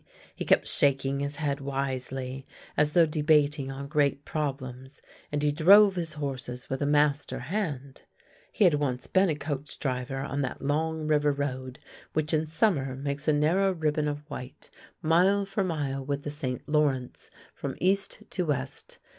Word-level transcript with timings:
He 0.35 0.45
kept 0.45 0.65
shaking 0.67 1.19
his 1.19 1.35
head 1.35 1.59
wisely, 1.61 2.47
as 2.75 2.93
though 2.93 3.05
debating 3.05 3.69
on 3.69 3.87
great 3.87 4.25
problems, 4.25 4.99
and 5.31 5.43
he 5.43 5.51
drove 5.51 5.93
his 5.93 6.15
horses 6.15 6.67
with 6.71 6.81
a 6.81 6.87
master 6.87 7.37
hand— 7.37 8.01
he 8.51 8.63
had 8.63 8.73
once 8.73 9.05
been 9.05 9.29
a 9.29 9.35
coach 9.35 9.77
driver 9.77 10.17
on 10.17 10.41
that 10.41 10.59
long 10.63 11.05
river 11.05 11.31
road 11.31 11.77
which 12.13 12.33
in 12.33 12.47
summer 12.47 12.95
makes 12.95 13.27
a 13.27 13.33
narrow 13.33 13.73
ribbon 13.73 14.07
of 14.07 14.27
white, 14.27 14.71
mile 15.03 15.45
for 15.45 15.63
mile 15.63 16.03
with 16.03 16.23
the 16.23 16.31
St. 16.31 16.67
Lawrence, 16.67 17.29
from 17.53 17.75
east 17.79 18.23
to 18.31 18.43
west. 18.47 18.97